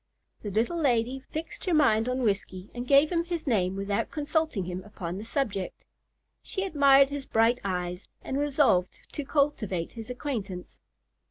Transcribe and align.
The 0.41 0.49
little 0.49 0.79
lady 0.81 1.19
fixed 1.19 1.65
her 1.65 1.75
mind 1.75 2.09
on 2.09 2.23
Whiskey, 2.23 2.71
and 2.73 2.87
gave 2.87 3.11
him 3.11 3.23
his 3.23 3.45
name 3.45 3.75
without 3.75 4.09
consulting 4.09 4.65
him 4.65 4.83
upon 4.83 5.19
the 5.19 5.23
subject. 5.23 5.83
She 6.41 6.63
admired 6.65 7.09
his 7.11 7.27
bright 7.27 7.59
eyes, 7.63 8.07
and 8.23 8.39
resolved 8.39 8.89
to 9.11 9.23
cultivate 9.23 9.91
his 9.91 10.09
acquaintance. 10.09 10.79